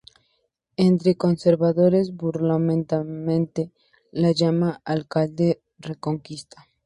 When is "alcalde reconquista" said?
4.83-6.67